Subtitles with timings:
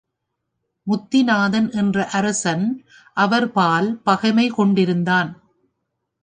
[0.87, 2.65] முத்திநாதன் என்ற அரசன்
[3.17, 5.31] அவர்பால் பகைமை கொண்டிருந்தான்.